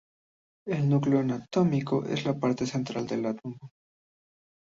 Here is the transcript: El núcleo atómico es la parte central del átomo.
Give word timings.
El 0.65 0.89
núcleo 0.89 1.19
atómico 1.31 2.03
es 2.05 2.25
la 2.25 2.33
parte 2.33 2.65
central 2.65 3.05
del 3.05 3.23
átomo. 3.27 3.69